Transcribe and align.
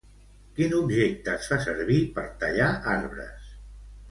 Quin 0.59 0.71
objecte 0.77 1.29
es 1.41 1.49
fa 1.51 1.59
servir 1.67 1.99
per 2.17 2.25
tallar 2.45 2.71
arbres? 2.97 3.55